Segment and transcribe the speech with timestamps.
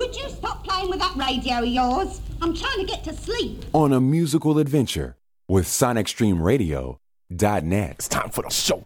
[0.00, 2.20] Would you stop playing with that radio of yours?
[2.42, 3.64] I'm trying to get to sleep.
[3.72, 5.16] On a musical adventure
[5.46, 7.90] with SonicStreamRadio.net.
[7.90, 8.84] It's time for the show.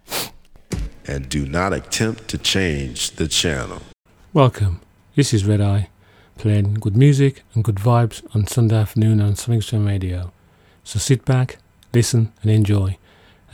[1.06, 3.80] And do not attempt to change the channel.
[4.32, 4.80] Welcome.
[5.14, 5.88] This is Red Eye,
[6.36, 10.32] playing good music and good vibes on Sunday afternoon on Sonic Stream Radio.
[10.82, 11.58] So sit back,
[11.92, 12.98] listen, and enjoy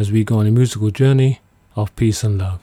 [0.01, 1.41] as we go on a musical journey
[1.77, 2.61] of peace and love.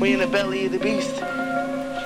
[0.00, 1.14] We in the belly of the beast.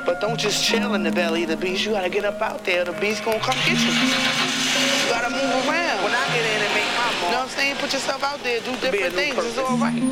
[0.05, 1.87] But don't just chill in the belly of the beast.
[1.87, 2.85] You gotta get up out there.
[2.85, 3.93] The beast gonna come get you.
[3.93, 6.05] You gotta move around.
[6.05, 7.23] When I get in and make my move.
[7.23, 7.77] You know what I'm saying?
[7.77, 8.61] Put yourself out there.
[8.61, 9.39] Do different things.
[9.39, 10.03] It's all right.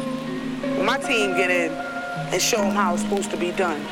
[0.79, 3.85] When my team get in and show them how it's supposed to be done.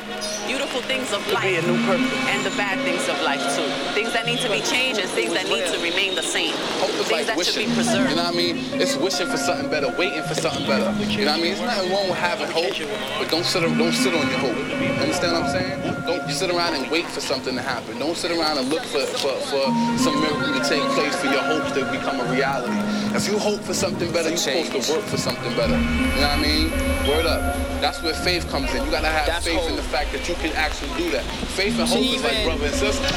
[0.49, 2.09] Beautiful things of life be a new purpose.
[2.33, 3.69] and the bad things of life too.
[3.93, 6.53] Things that need to be changed and things that need to remain the same.
[6.81, 7.69] Hope is Things like that should wishing.
[7.69, 8.09] be preserved.
[8.09, 8.57] You know what I mean?
[8.81, 10.89] It's wishing for something better, waiting for something better.
[11.05, 11.53] You know what I mean?
[11.53, 12.73] It's nothing wrong with having hope,
[13.21, 14.57] but don't sit don't sit on your hope.
[14.97, 15.77] Understand what I'm saying?
[16.09, 17.99] Don't sit around and wait for something to happen.
[17.99, 19.63] Don't sit around and look for, for, for
[20.01, 22.73] some miracle to take place for your hopes to become a reality.
[23.15, 25.77] If you hope for something better, you're supposed to work for something better.
[25.77, 26.71] You know what I mean?
[27.07, 27.41] Word up.
[27.81, 28.83] That's where faith comes in.
[28.83, 31.23] You gotta have That's faith in the fact that you can actually do that.
[31.55, 33.07] Faith and hope is like brother and sister.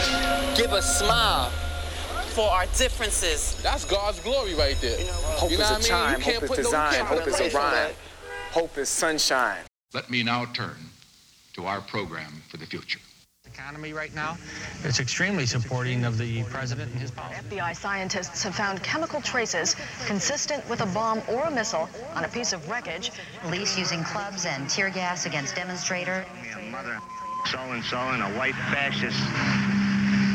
[0.61, 1.51] Give a smile.
[2.35, 3.61] For our differences.
[3.63, 4.99] That's God's glory right there.
[5.37, 5.89] Hope You know is a what mean?
[5.91, 7.93] chime, hope is put no- you design, hope is a rhyme.
[8.53, 9.59] Hope is sunshine.
[9.93, 10.77] Let me now turn
[11.55, 13.01] to our program for the future.
[13.47, 14.39] economy right now.
[14.83, 17.39] It's extremely supporting of the president and his policy.
[17.51, 19.77] FBI scientists have found chemical traces
[20.07, 23.13] consistent with a bomb or a missile on a piece of wreckage.
[23.43, 26.25] Police using clubs and tear gas against demonstrators.
[26.73, 26.99] Mother
[27.45, 29.21] so and so and a white fascist.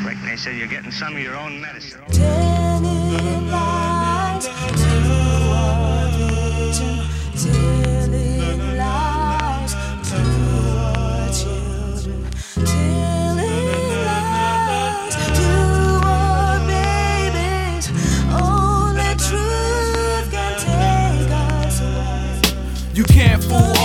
[0.04, 2.00] Like they said, you're getting some of your own medicine.
[22.94, 23.77] You can't fool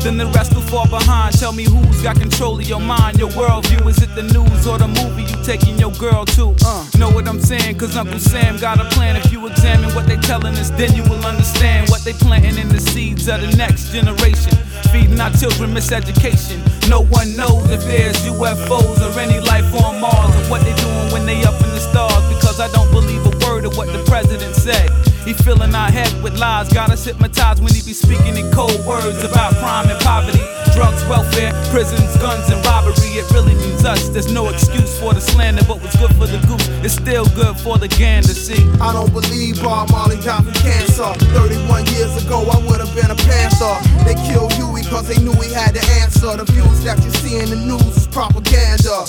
[0.00, 1.38] then the rest will fall behind.
[1.38, 3.88] Tell me who's got control of your mind, your worldview.
[3.88, 6.54] Is it the news or the movie you taking your girl to?
[6.64, 7.78] Uh, know what I'm saying?
[7.78, 9.16] Cause Uncle Sam got a plan.
[9.16, 12.68] If you examine what they telling us, then you will understand what they planting in
[12.68, 14.52] the seeds of the next generation.
[14.92, 16.58] Feeding our children miseducation.
[16.88, 21.12] No one knows if there's UFOs or any life on Mars or what they doing
[21.12, 22.24] when they up in the stars.
[22.34, 25.07] Because I don't believe a word of what the president said.
[25.28, 28.80] He filling our head with lies, got us hypnotized when he be speaking in cold
[28.86, 30.40] words about crime and poverty,
[30.72, 33.12] drugs, welfare, prisons, guns, and robbery.
[33.12, 34.08] It really means us.
[34.08, 37.60] There's no excuse for the slander, but what's good for the goose is still good
[37.60, 38.32] for the gander.
[38.32, 41.12] See, I don't believe Bob Marley died from cancer.
[41.36, 43.76] 31 years ago, I would have been a panther.
[44.08, 46.40] They killed Huey cause they knew he had the answer.
[46.40, 49.04] The views that you see in the news is propaganda.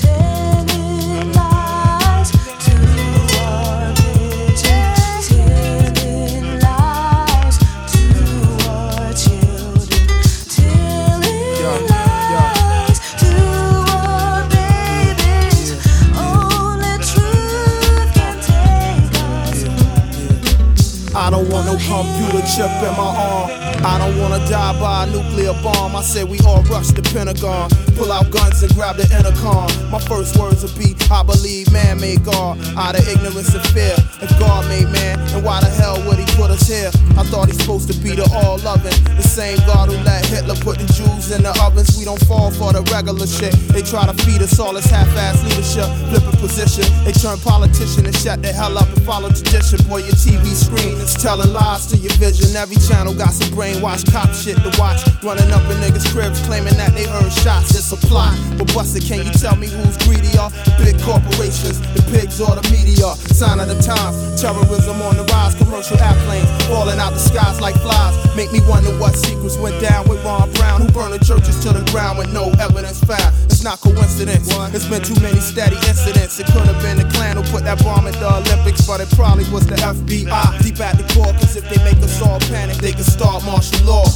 [21.30, 23.69] I don't want no computer chip in my arm.
[23.84, 25.96] I don't wanna die by a nuclear bomb.
[25.96, 29.70] I said we all rush the Pentagon, pull out guns and grab the intercom.
[29.90, 33.96] My first words would be, I believe man made God out of ignorance and fear.
[34.22, 36.92] If God made man, then why the hell would he put us here?
[37.18, 40.56] I thought he's supposed to be the all loving, the same God who let Hitler
[40.56, 41.98] put the Jews in the ovens.
[41.98, 43.56] We don't fall for the regular shit.
[43.72, 46.84] They try to feed us all this half-ass leadership, flipping position.
[47.04, 49.80] They turn politician and shut the hell up and follow tradition.
[49.88, 52.56] Boy, your TV screen is telling lies to your vision.
[52.56, 55.02] Every channel got some brainwash cop shit to watch.
[55.24, 57.76] Running up in niggas' cribs claiming that they heard shots.
[57.76, 58.38] It's a plot.
[58.58, 60.50] But Buster, can you tell me who's greedier?
[60.78, 63.16] The big corporations, the pigs or the media?
[63.34, 64.42] Sign of the times.
[64.42, 65.56] Terrorism on the rise.
[65.56, 68.16] Commercial airplanes falling out the skies like flies.
[68.36, 71.74] Make me wonder what secrets went down with Ron Brown, who burned the churches to
[71.74, 73.36] the ground with no evidence found.
[73.46, 74.48] It's not coincidence.
[74.72, 76.40] It's been too many steady incidents.
[76.40, 79.10] It could have been the Klan who put that bomb at the Olympics, but it
[79.12, 80.64] probably was the FBI.
[80.64, 83.86] Deep at the core, cause if they make us all panic, they can start martial
[83.86, 84.08] law.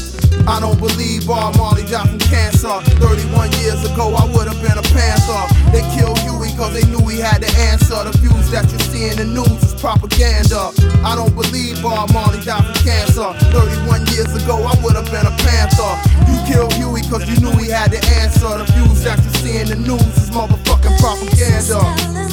[0.47, 2.79] I don't believe Bob Marley died from cancer.
[3.03, 5.43] 31 years ago, I would have been a panther.
[5.71, 7.99] They killed Huey cause they knew he had the answer.
[8.07, 10.71] The views that you see in the news is propaganda.
[11.03, 13.27] I don't believe Bob Marley died from cancer.
[13.51, 15.91] 31 years ago, I would have been a panther.
[16.31, 18.47] You killed Huey cause you knew he had the answer.
[18.47, 22.32] The views that you see in the news is motherfucking propaganda.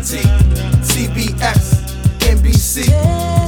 [0.00, 0.24] TNT,
[0.82, 1.76] CBS,
[2.20, 3.39] NBC.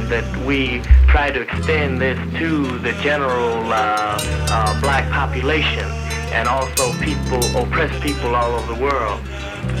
[0.00, 4.18] And that we try to extend this to the general uh,
[4.50, 5.84] uh, black population
[6.32, 9.20] and also people, oppressed people all over the world.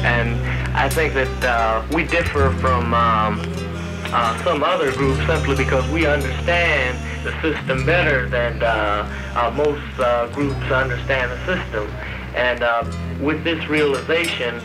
[0.02, 0.34] And
[0.76, 3.40] I think that uh, we differ from um,
[4.12, 10.34] uh, some other groups simply because we understand the system better than uh, uh, most
[10.34, 11.86] groups understand the system.
[12.34, 12.60] And
[13.20, 14.60] with this realization,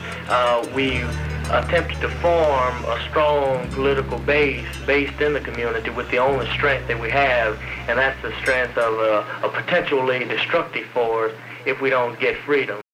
[0.74, 1.04] we
[1.52, 6.88] attempted to form a strong political base based in the community with the only strength
[6.88, 11.34] that we have, and that's the strength of a, a potentially destructive force
[11.66, 12.85] if we don't get freedom.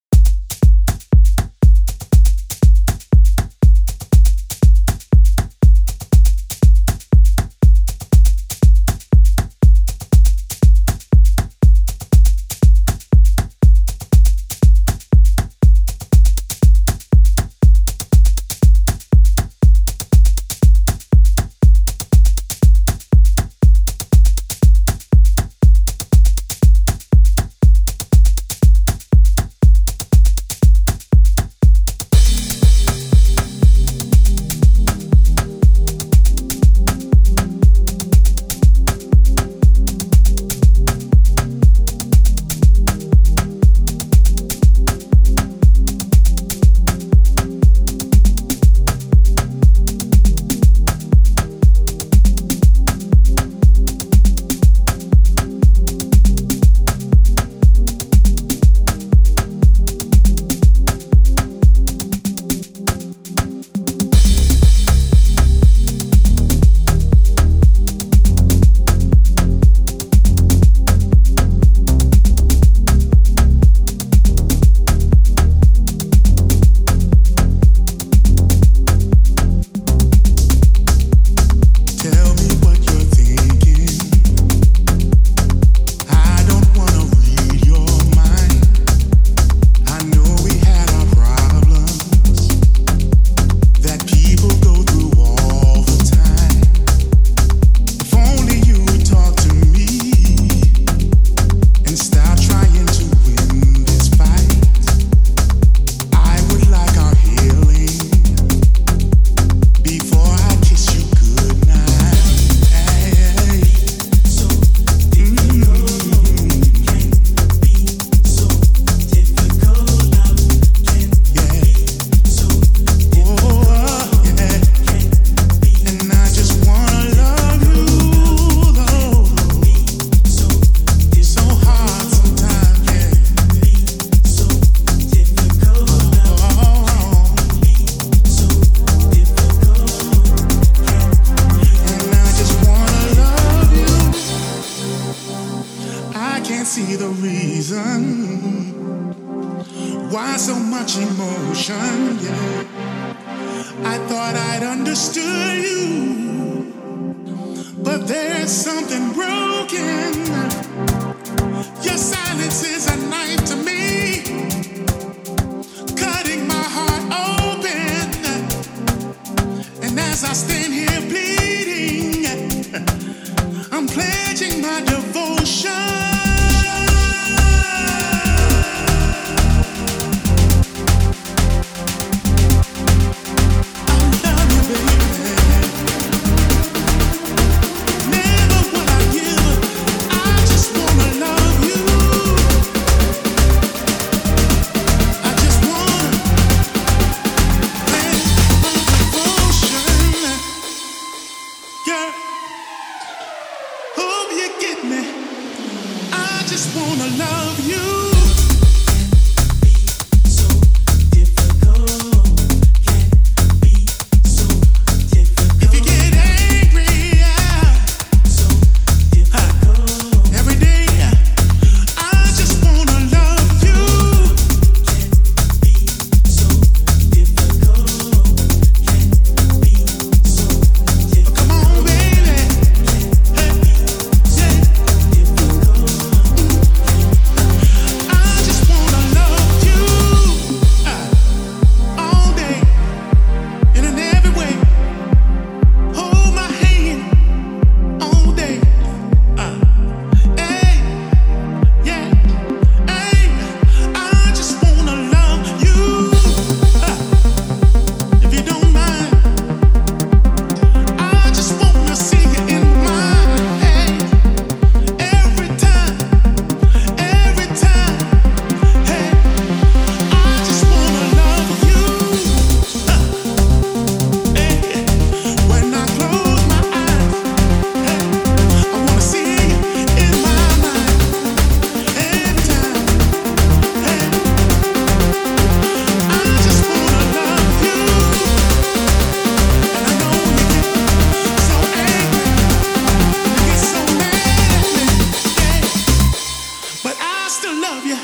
[297.92, 298.00] you.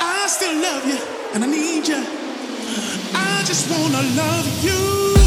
[0.00, 0.98] I still love you,
[1.34, 2.02] and I need you.
[3.14, 5.23] I just wanna love you.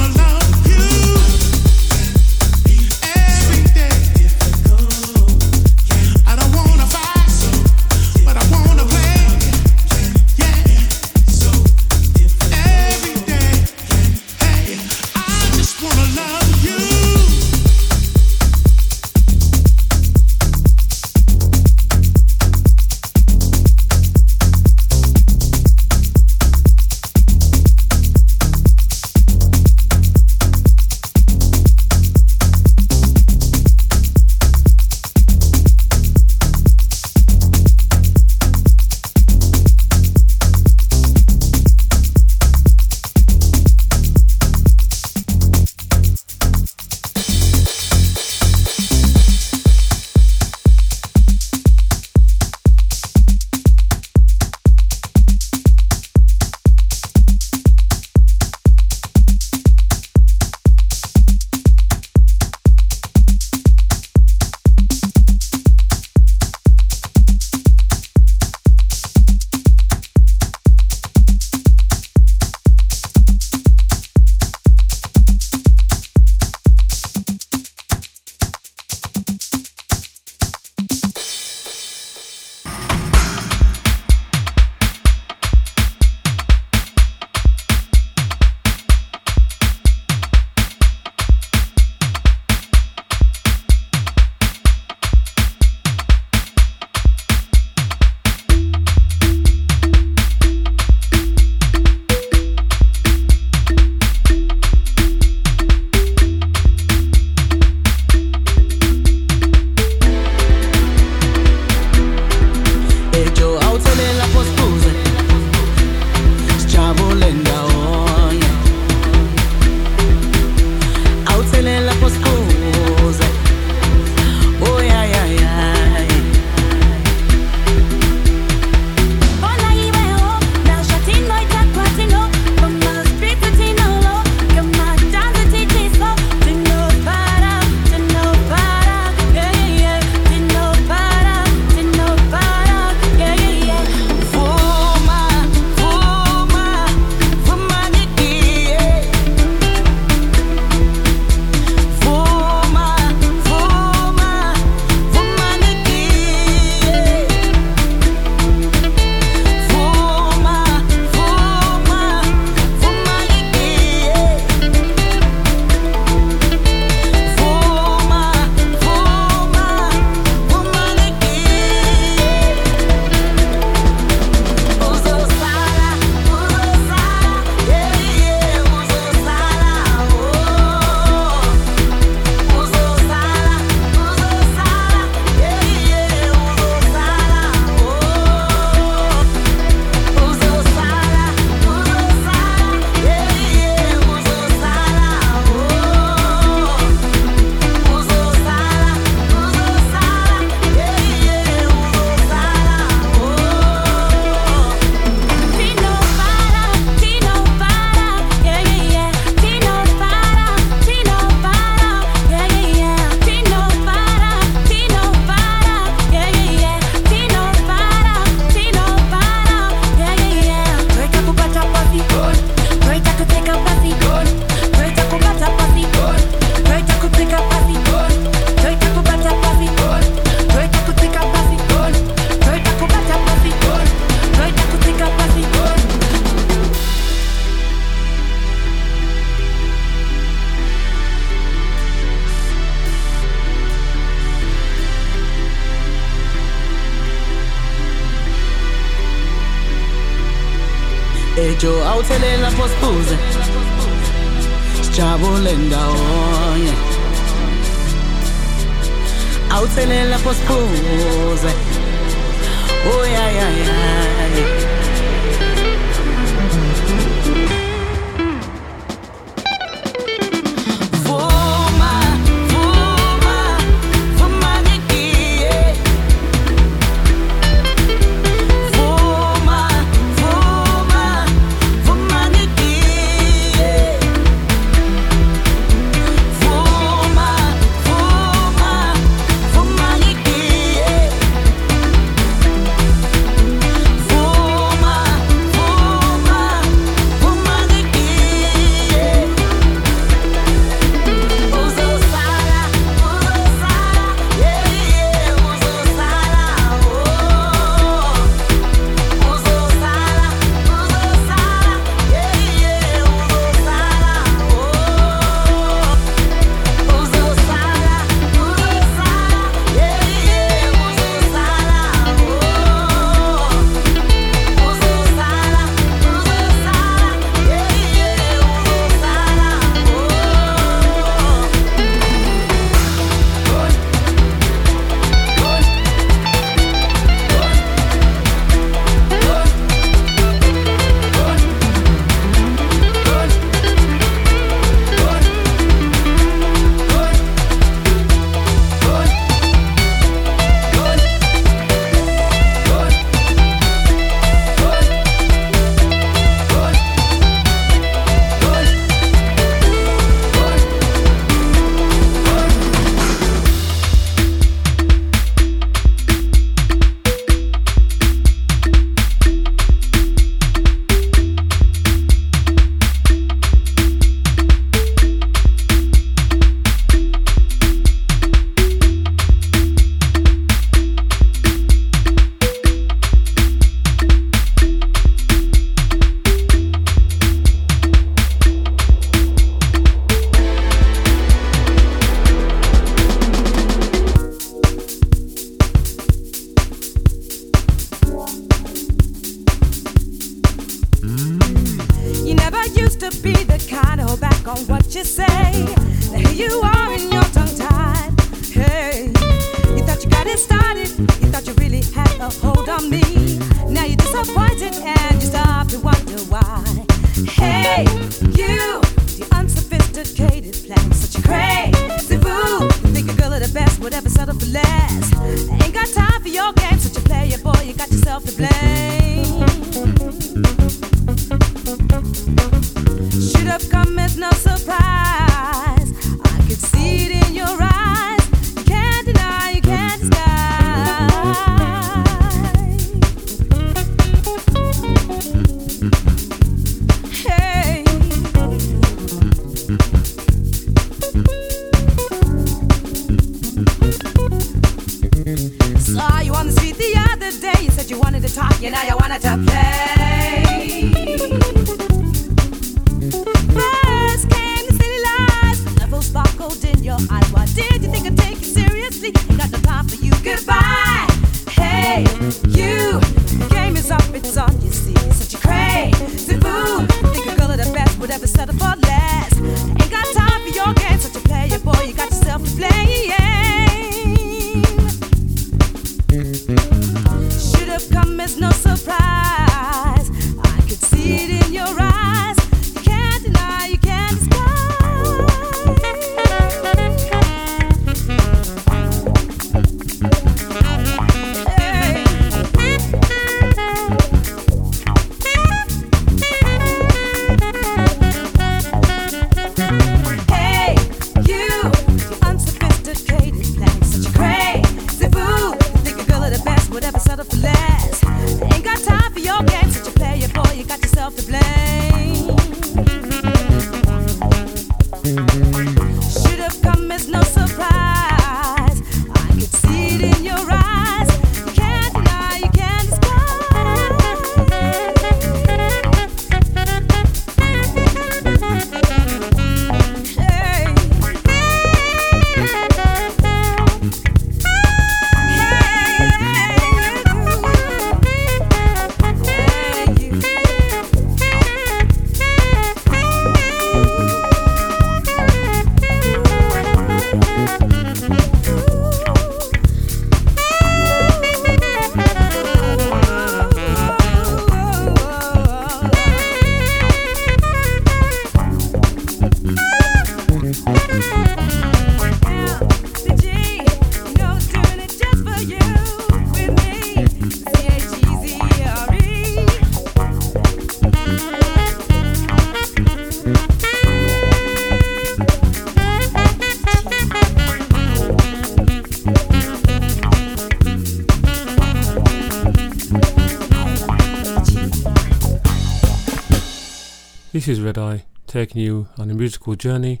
[597.34, 600.00] This is Red Eye taking you on a musical journey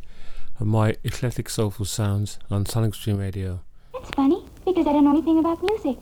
[0.60, 3.58] of my eclectic soulful sounds on Sonic Stream Radio.
[3.92, 5.98] It's funny, because I don't know anything about music.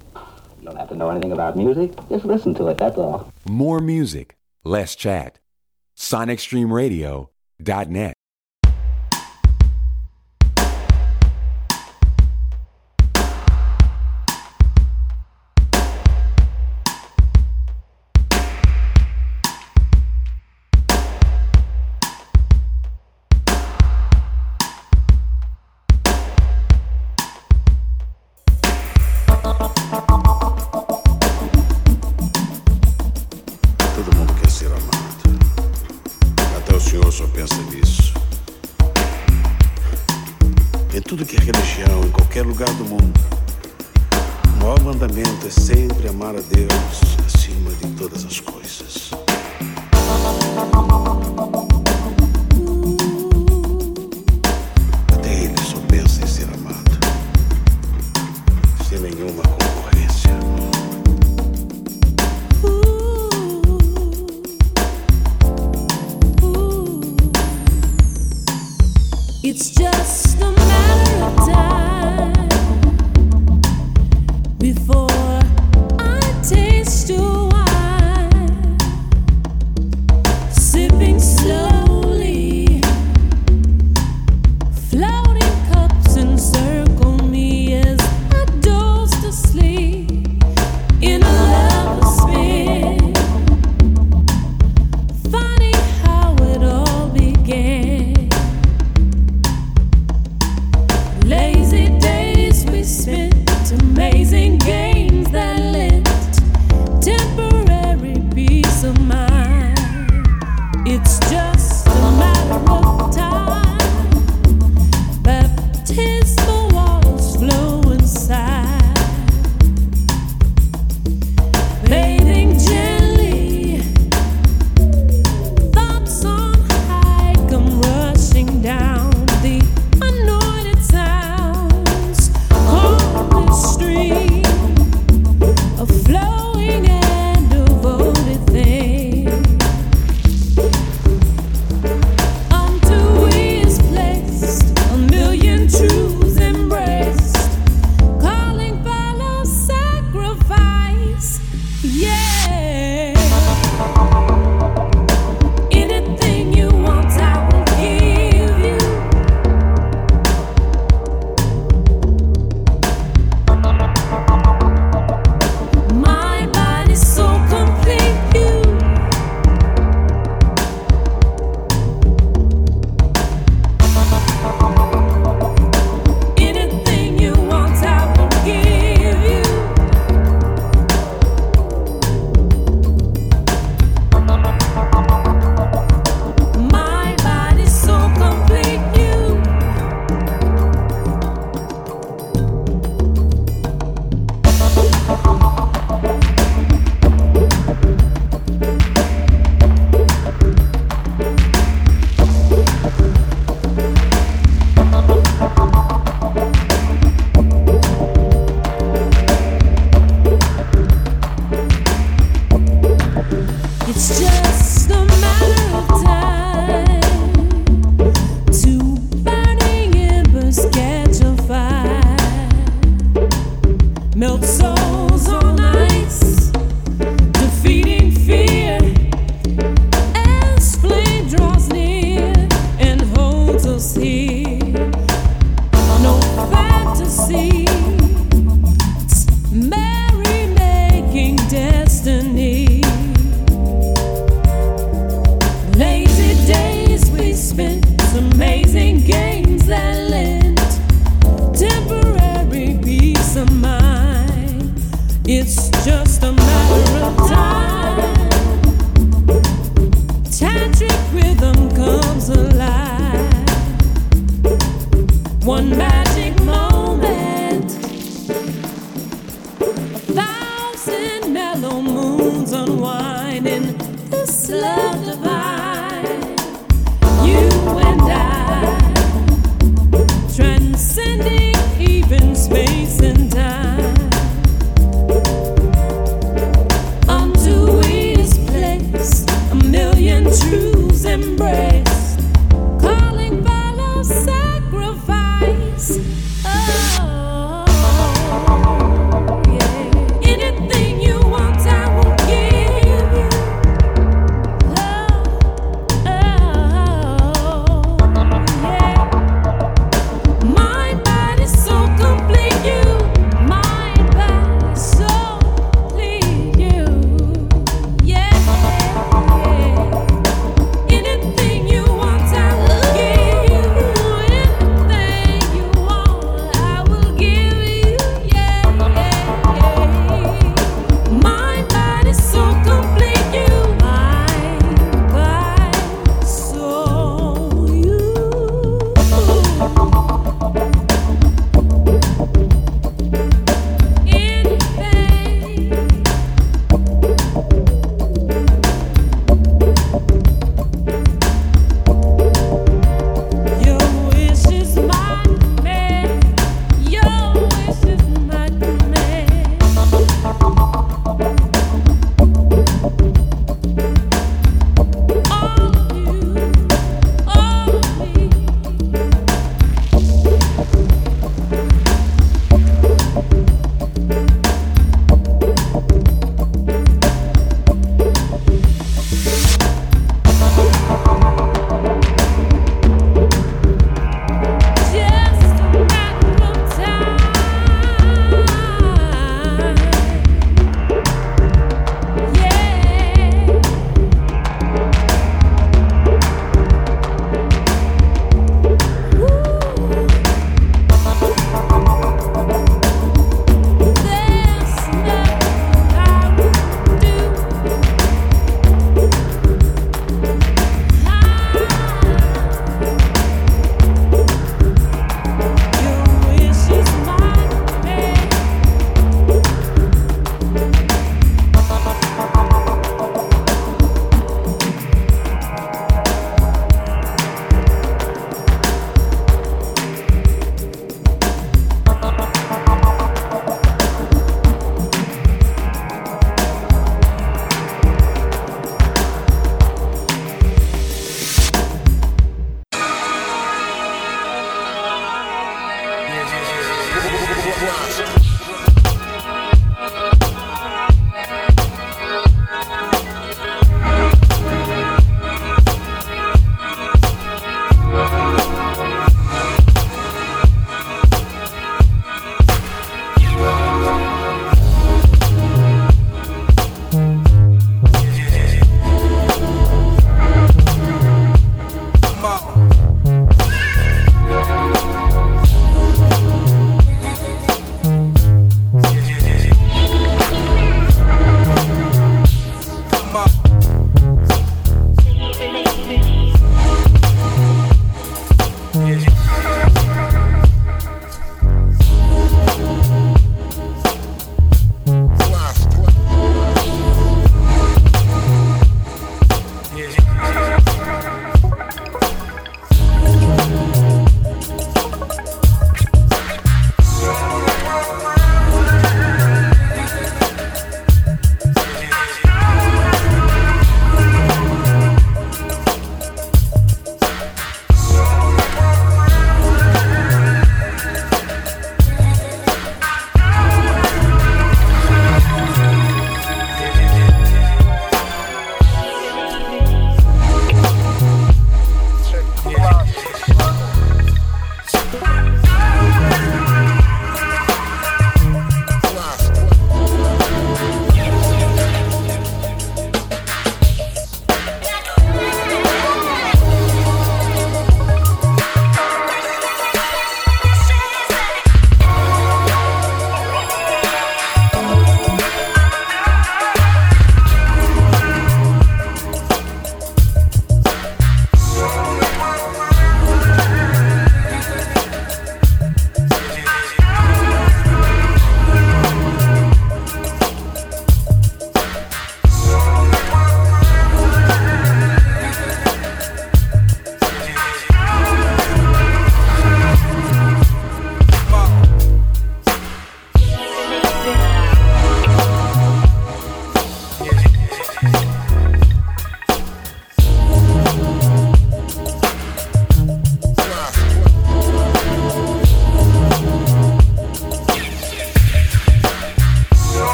[0.60, 1.92] You don't have to know anything about music.
[2.10, 3.32] Just listen to it, that's all.
[3.48, 5.38] More music, less chat.
[5.96, 8.11] SonicStreamRadio.net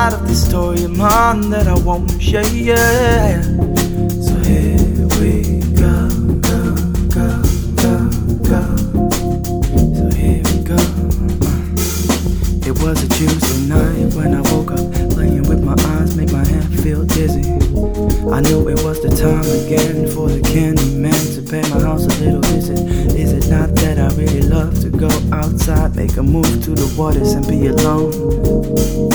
[0.00, 2.46] side of the story of mine that I won't share.
[2.48, 3.42] Yeah.
[4.26, 5.94] So here we go,
[6.48, 6.60] go,
[7.16, 7.28] go,
[7.82, 7.94] go,
[8.50, 8.62] go.
[9.98, 10.80] So here we go.
[11.44, 11.68] Uh.
[12.70, 16.46] It was a Tuesday night when I woke up, playing with my eyes, make my
[16.46, 17.50] head feel dizzy.
[18.36, 22.04] I knew it was the time again for the candy man to pay my house
[22.06, 22.78] a little visit.
[23.22, 26.88] Is it not that I really love to go outside, make a move to the
[26.96, 29.09] waters and be alone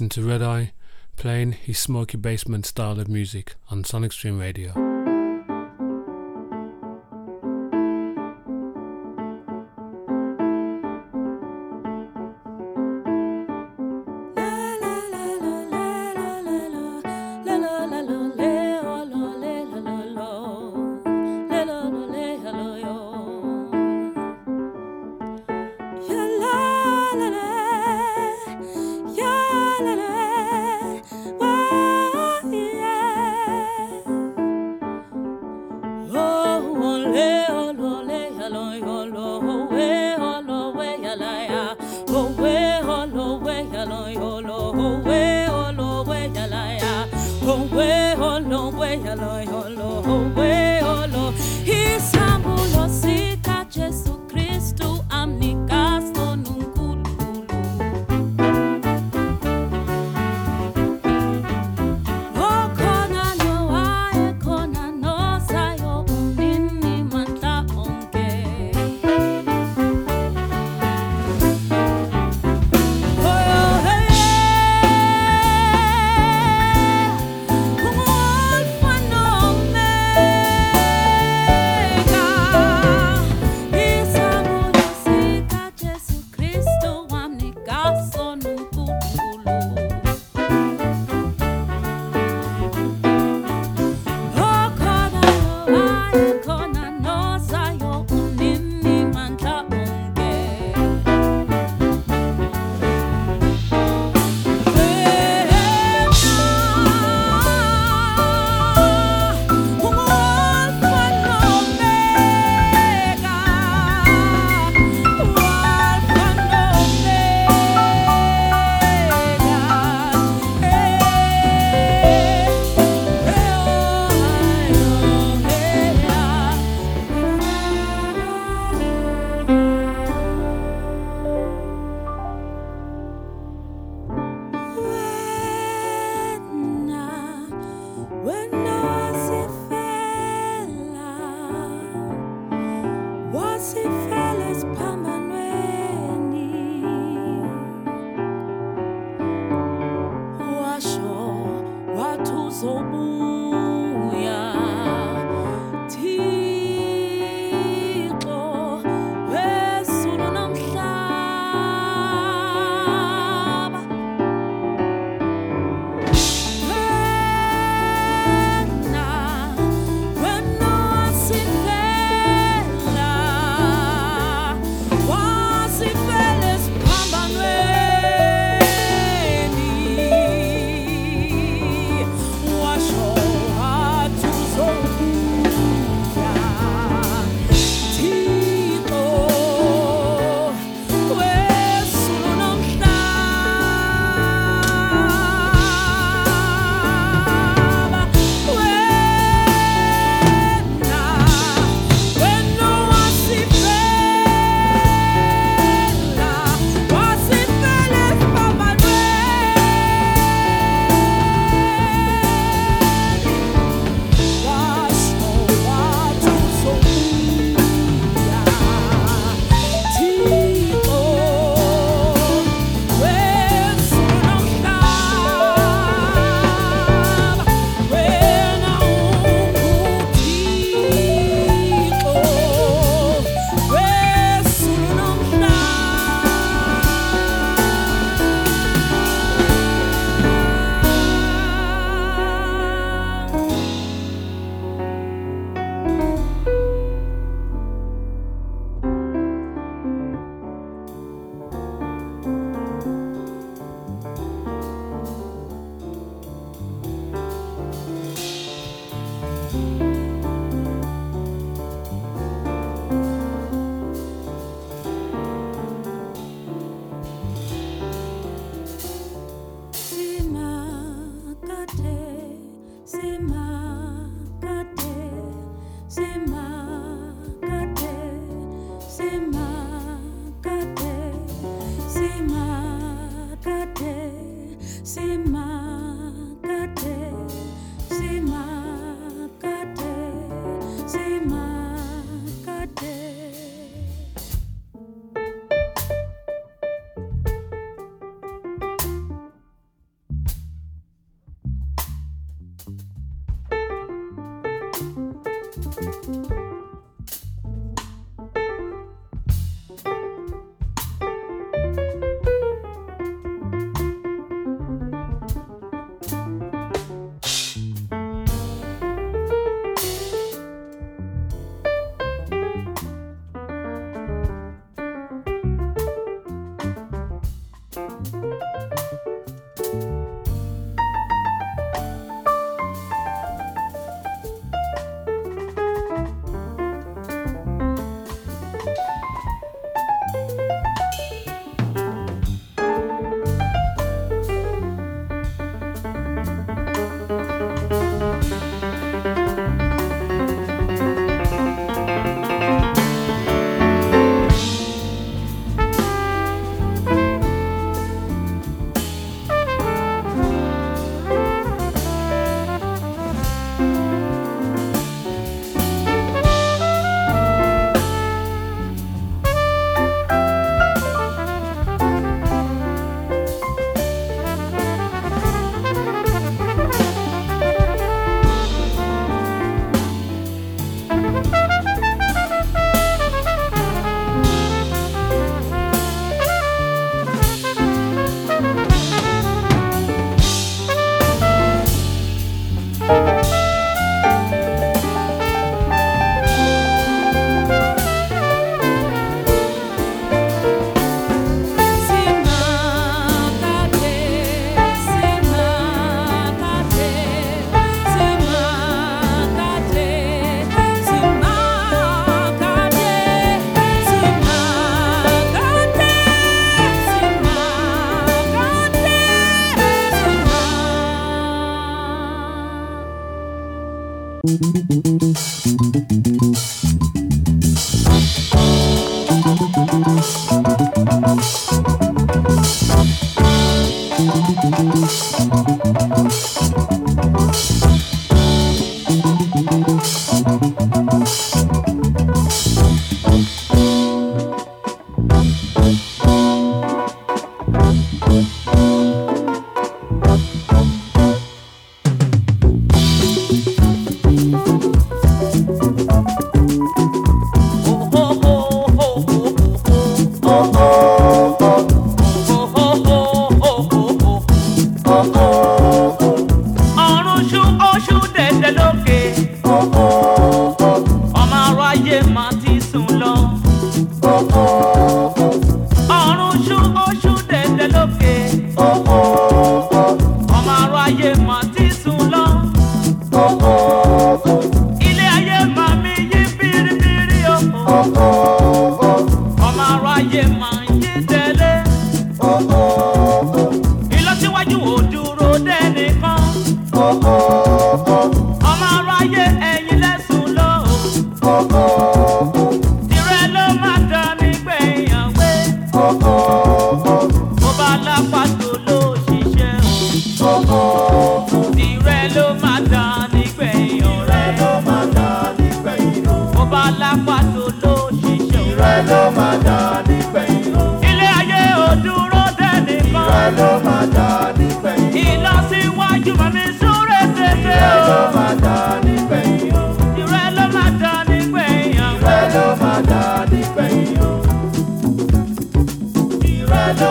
[0.00, 0.72] listen to Red Eye
[1.16, 4.99] playing his smoky basement style of music on Sonic Stream Radio.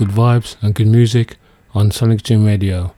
[0.00, 1.36] good vibes and good music
[1.74, 2.94] on Sonic Stream Radio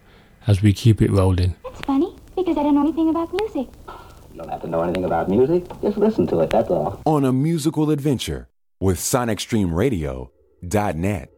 [0.47, 1.57] as we keep it rolling.
[1.65, 3.67] It's funny because I don't know anything about music.
[4.33, 5.65] You don't have to know anything about music.
[5.83, 7.03] Just listen to it, that's all.
[7.05, 8.47] On a musical adventure
[8.79, 11.33] with SonicStreamRadio.net.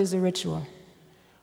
[0.00, 0.66] What is a ritual?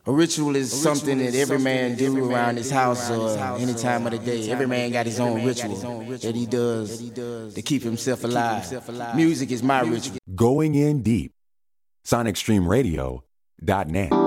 [0.08, 3.78] A ritual is something that every man do around his uh, house or any uh,
[3.78, 4.50] time of the day.
[4.50, 9.16] Every man got his own ritual that he does to keep himself alive.
[9.16, 10.18] Music is my ritual.
[10.34, 11.34] Going in deep.
[12.04, 14.27] SonicStreamRadio.net.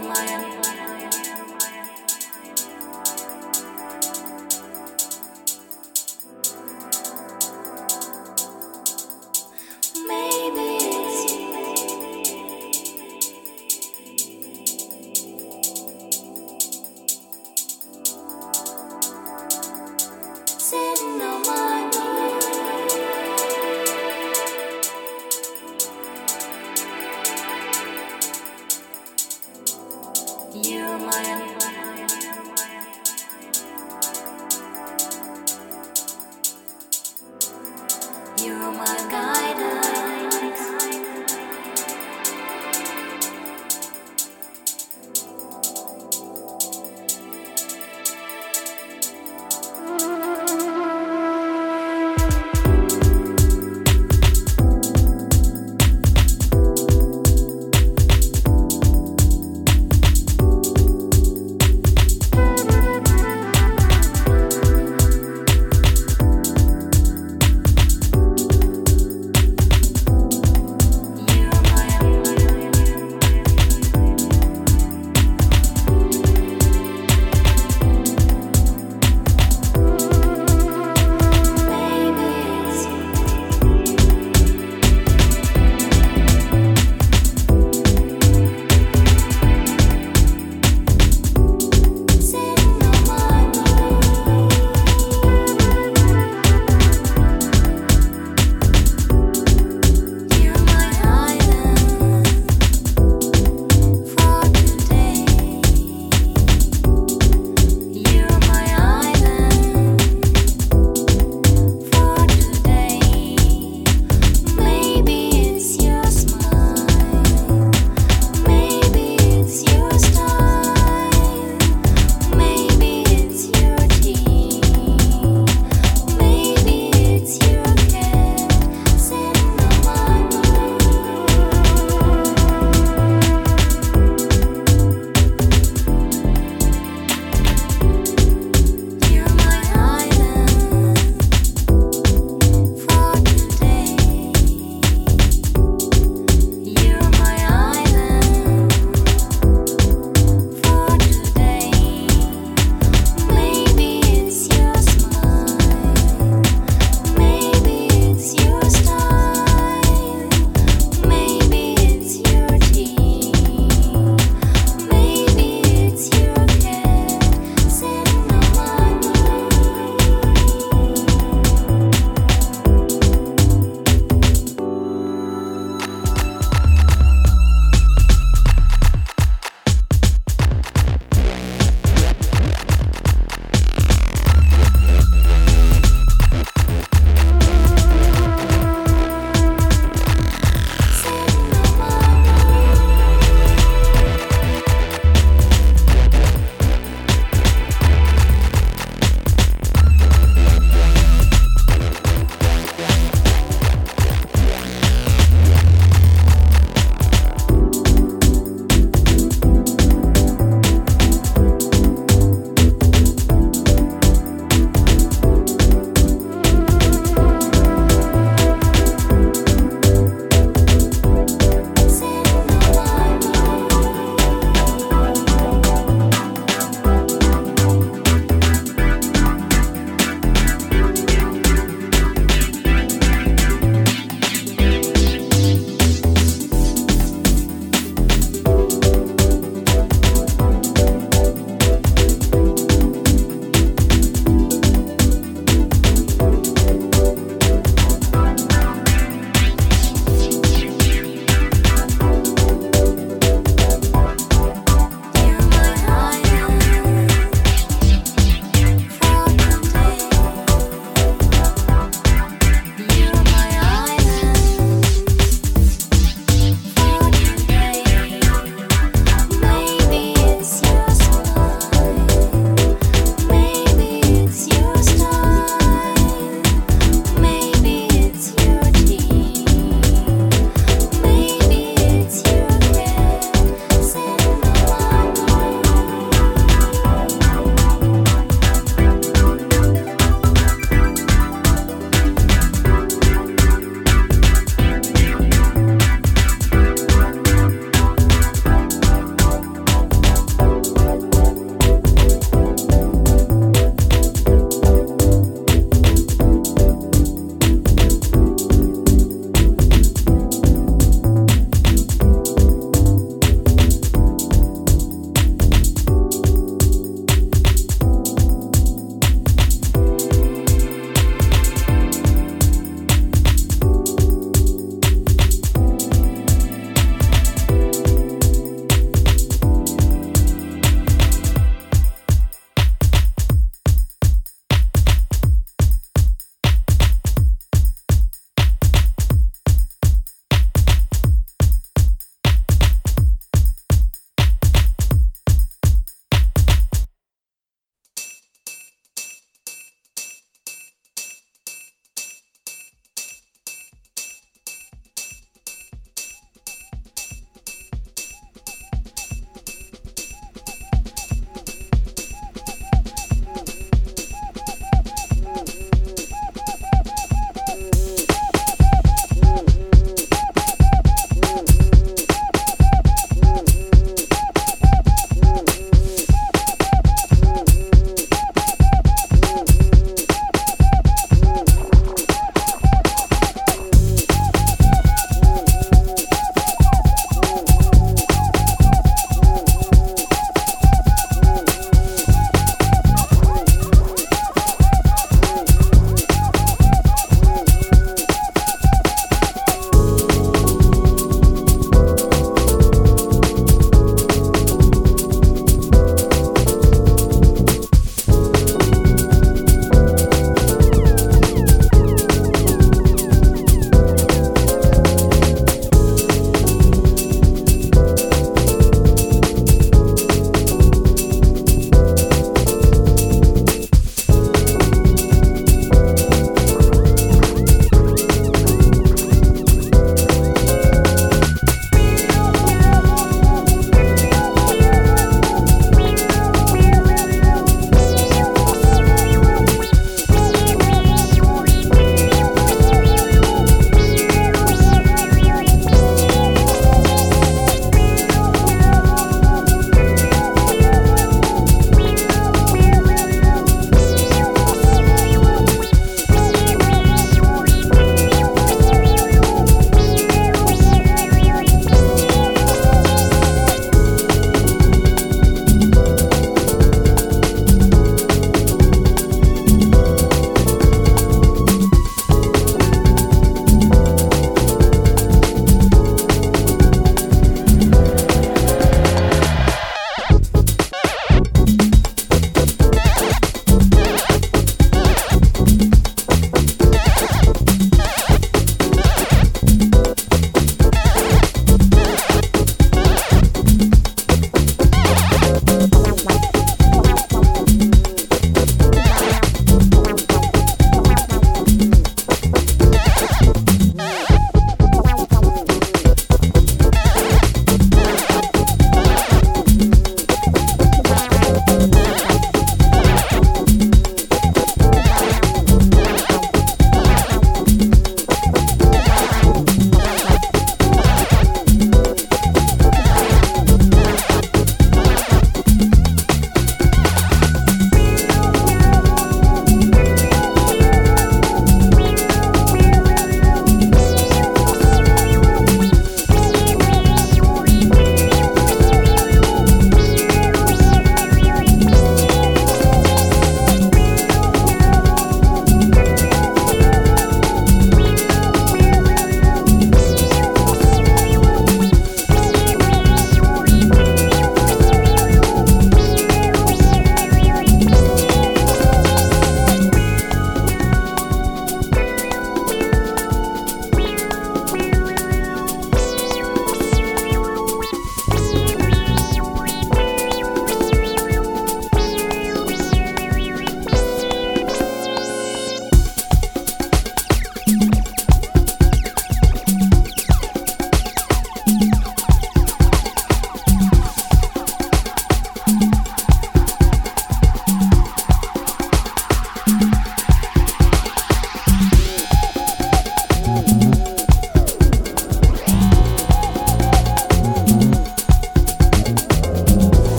[0.00, 0.42] lumayan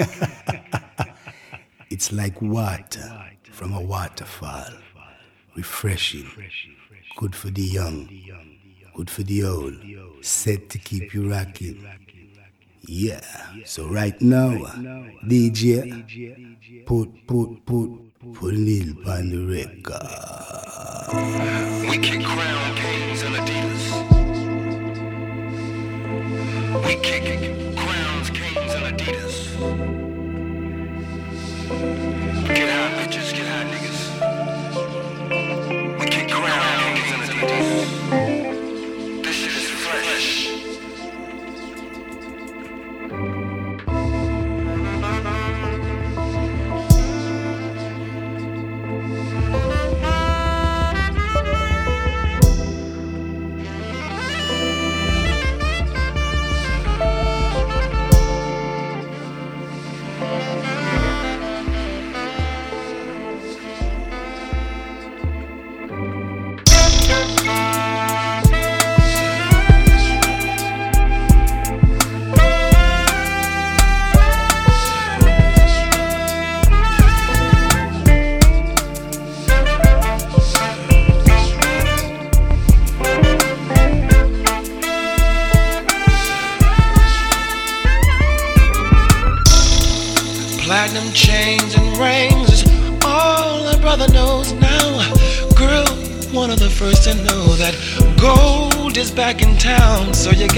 [1.90, 4.64] it's like water from a waterfall.
[5.56, 6.30] Refreshing.
[7.16, 8.08] Good for the young.
[8.94, 9.74] Good for the old.
[10.22, 11.86] Set to keep you rocking.
[12.82, 13.20] Yeah.
[13.64, 14.72] So right now, uh,
[15.26, 17.90] DJ, put, put, put,
[18.34, 20.06] put Lil on the record.
[21.90, 23.84] We kick crown kings and Adidas.
[26.86, 27.69] We kick and
[28.90, 29.36] Adidas.
[32.48, 33.69] Get high, bitches, get high,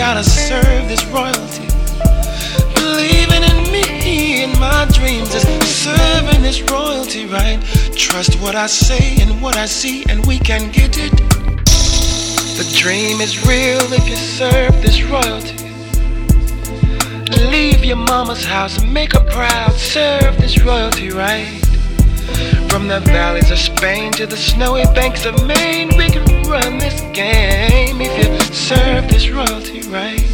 [0.02, 1.68] gotta serve this royalty.
[2.74, 7.60] Believing in me and my dreams is serving this royalty right.
[7.94, 11.12] Trust what I say and what I see, and we can get it.
[12.58, 15.70] The dream is real if you serve this royalty.
[17.48, 19.70] Leave your mama's house and make her proud.
[19.74, 21.46] Serve this royalty right.
[22.68, 27.00] From the valleys of Spain to the snowy banks of Maine, we can run this
[27.12, 30.31] game if you serve this royalty right.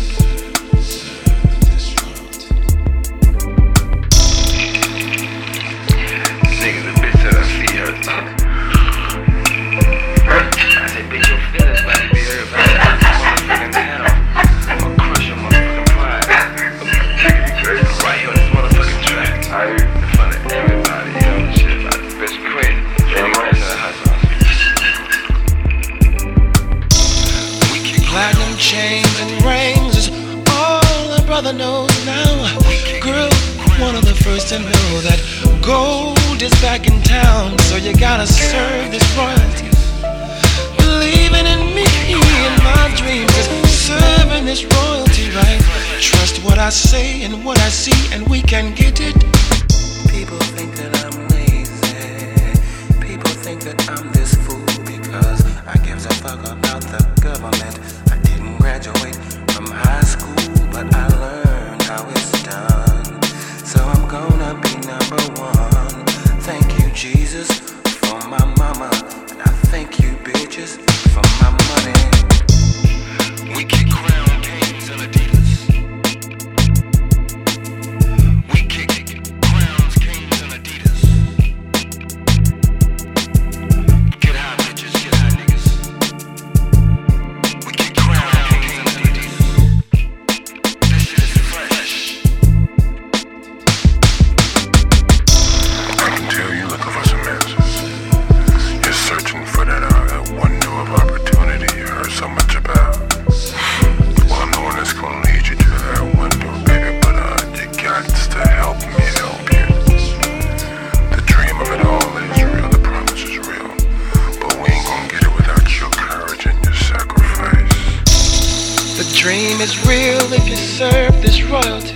[119.28, 121.94] Dream is real if you serve this royalty.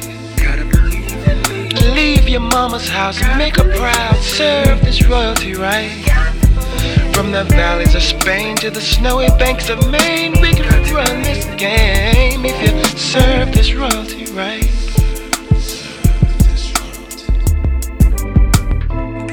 [1.95, 4.17] Leave your mama's house and make her proud.
[4.17, 5.91] Serve this royalty right.
[7.15, 11.47] From the valleys of Spain to the snowy banks of Maine, we can run this
[11.57, 14.69] game if you serve this royalty right.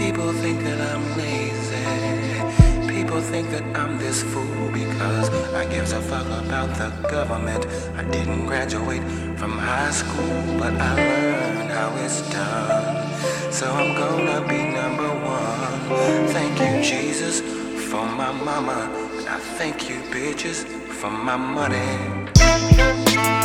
[0.01, 2.93] People think that I'm lazy.
[2.93, 7.65] People think that I'm this fool because I gives a fuck about the government.
[8.11, 9.03] Didn't graduate
[9.37, 13.07] from high school, but I learned how it's done.
[13.51, 16.27] So I'm gonna be number one.
[16.29, 17.41] Thank you, Jesus,
[17.89, 18.89] for my mama.
[19.17, 20.65] And I thank you, bitches,
[20.99, 23.38] for my money.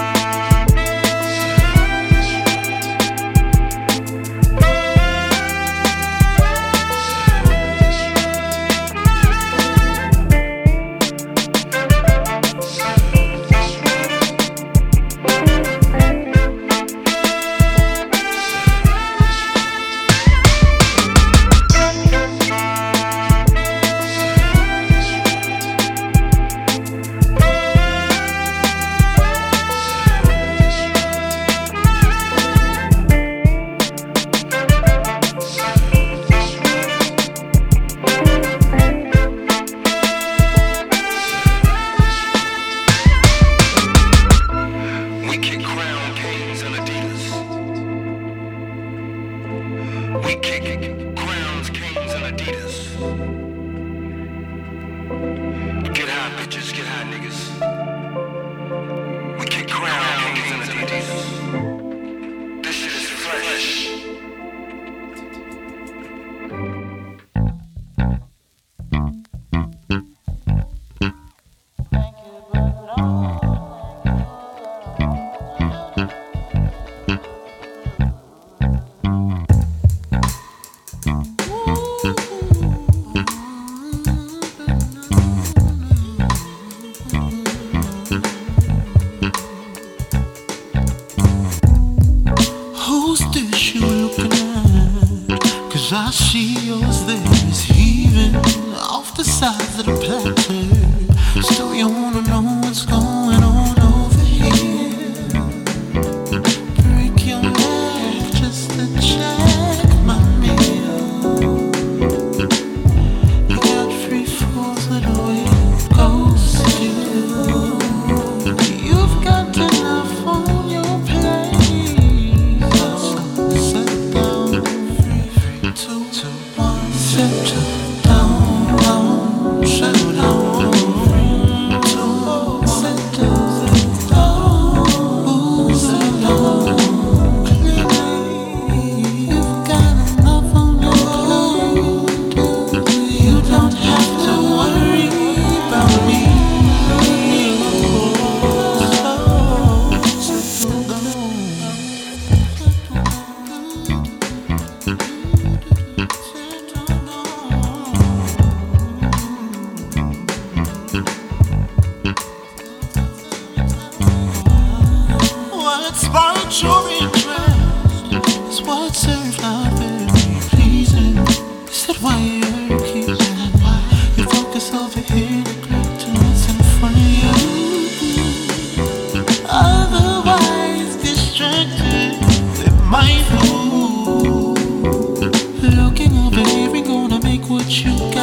[185.70, 188.13] Looking over here ain't gonna make what you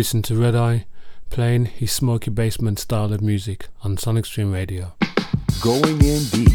[0.00, 0.86] listen to Red Eye
[1.28, 4.94] playing his smoky basement style of music on Sonic Stream Radio.
[5.60, 6.48] Going in deep.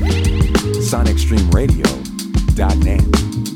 [0.81, 3.54] SonicStreamRadio.net.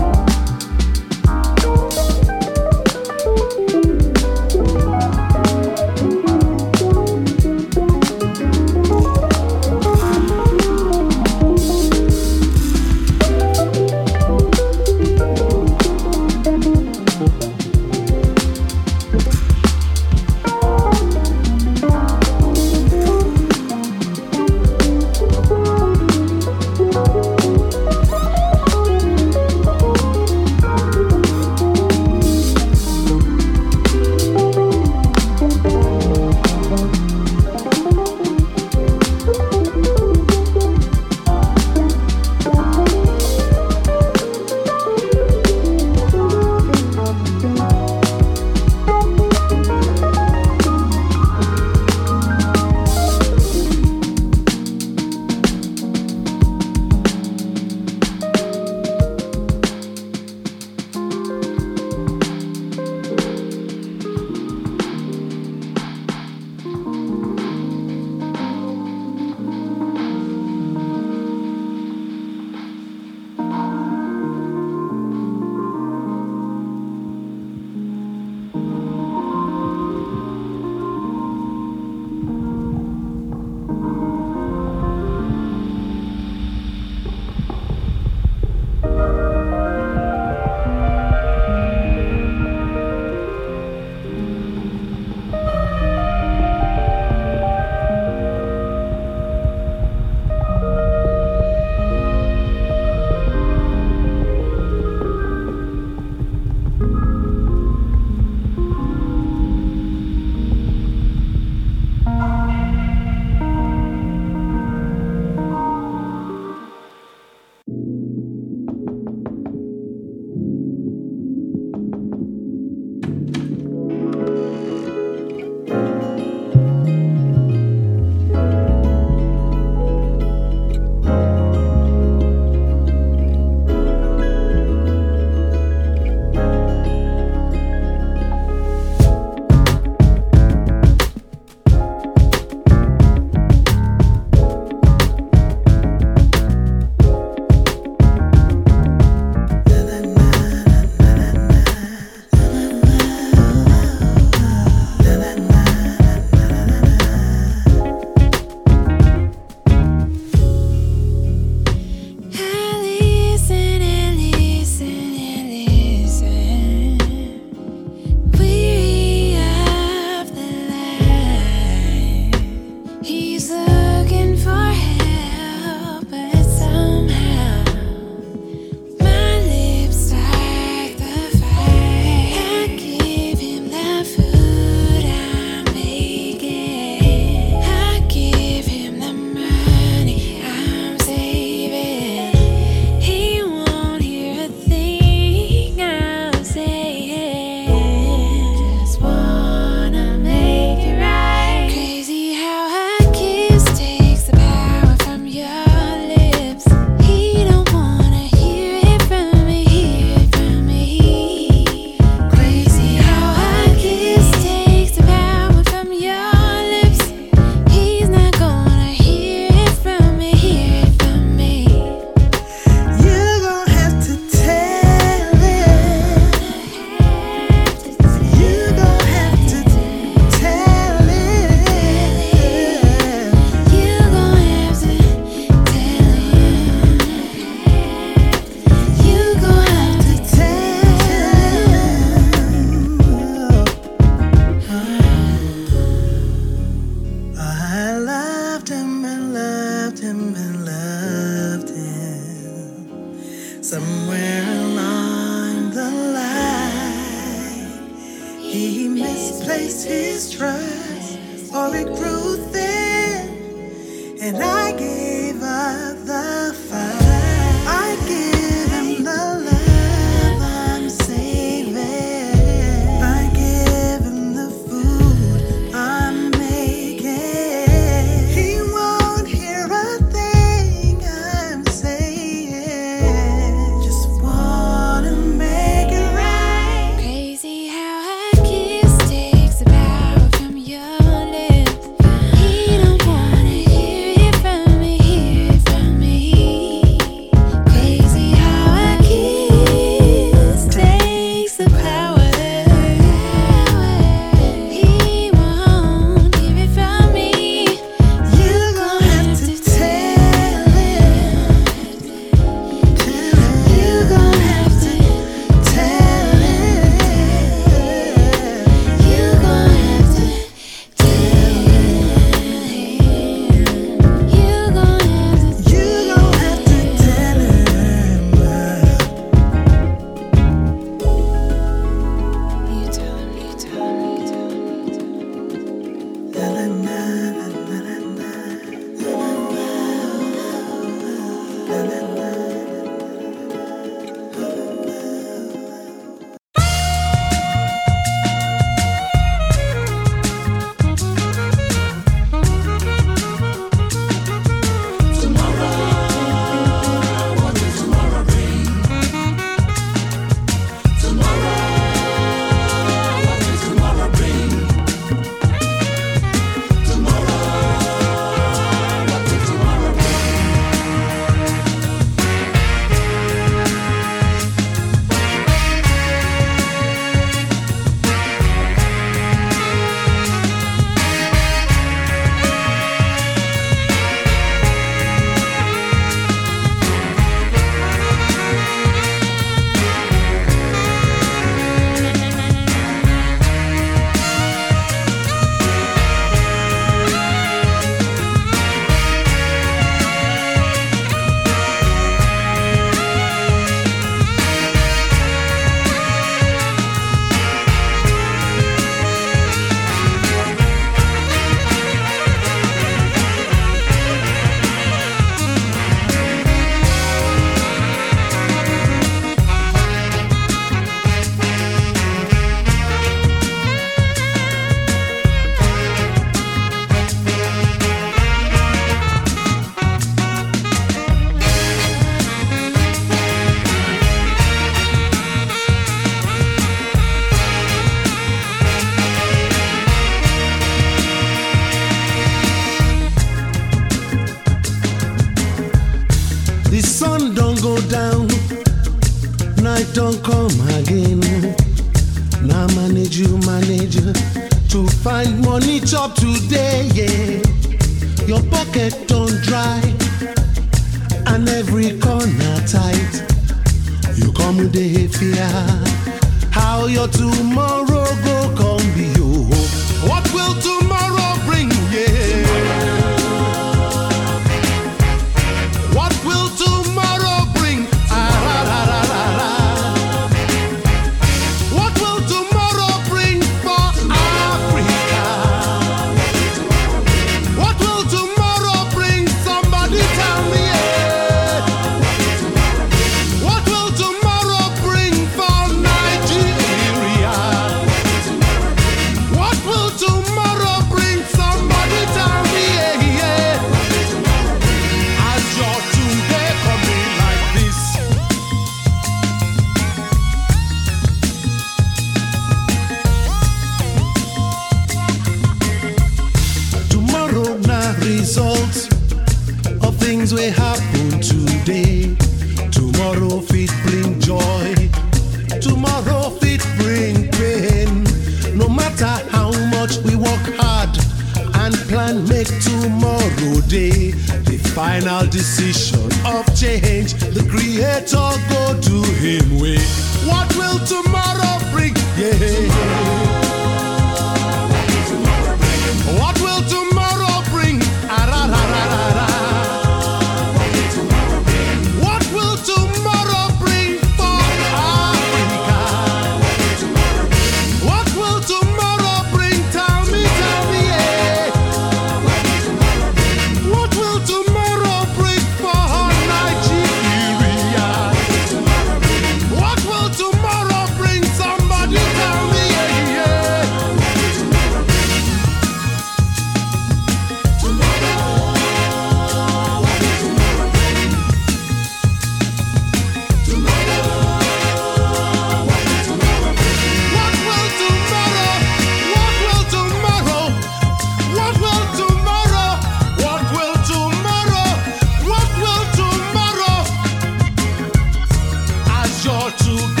[599.23, 600.00] you're too good.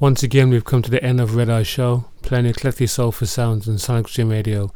[0.00, 3.68] Once again, we've come to the end of Red Eye Show, playing eclectic soulful sounds
[3.68, 4.72] on Sonic Stream Radio.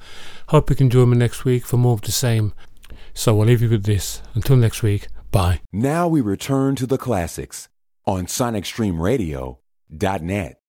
[0.49, 2.53] Hope you can join me next week for more of the same.
[3.15, 4.21] So I'll leave you with this.
[4.35, 5.63] Until next week, bye.
[5.73, 7.71] Now we return to the classics
[8.05, 10.61] on SonicStreamRadio.net.